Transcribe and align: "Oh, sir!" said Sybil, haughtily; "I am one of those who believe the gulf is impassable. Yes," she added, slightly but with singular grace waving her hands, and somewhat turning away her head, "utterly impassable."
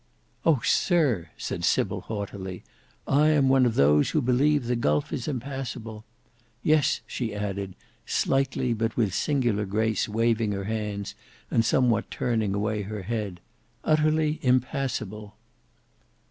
"Oh, 0.47 0.61
sir!" 0.63 1.29
said 1.37 1.63
Sybil, 1.63 2.01
haughtily; 2.01 2.63
"I 3.07 3.27
am 3.27 3.49
one 3.49 3.67
of 3.67 3.75
those 3.75 4.09
who 4.09 4.19
believe 4.19 4.65
the 4.65 4.75
gulf 4.75 5.13
is 5.13 5.27
impassable. 5.27 6.05
Yes," 6.63 7.01
she 7.05 7.35
added, 7.35 7.75
slightly 8.07 8.73
but 8.73 8.97
with 8.97 9.13
singular 9.13 9.65
grace 9.65 10.09
waving 10.09 10.53
her 10.53 10.63
hands, 10.63 11.13
and 11.51 11.63
somewhat 11.63 12.09
turning 12.09 12.55
away 12.55 12.81
her 12.81 13.03
head, 13.03 13.41
"utterly 13.83 14.39
impassable." 14.41 15.35